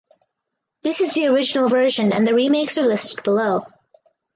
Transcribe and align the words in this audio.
This 0.81 0.99
is 0.99 1.13
the 1.13 1.27
original 1.27 1.69
version 1.69 2.11
and 2.11 2.25
the 2.27 2.33
remakes 2.33 2.75
are 2.79 2.87
listed 2.87 3.23
below. 3.23 3.67